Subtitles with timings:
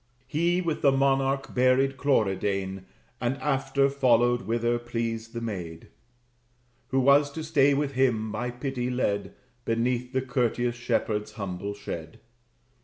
[0.25, 2.87] He, with the monarch, buried Cloridane,
[3.21, 5.89] And after followed whither pleased the maid.
[6.87, 12.19] Who was to stay with him, by pity led, Beneath the courteous shepherd's humble shed.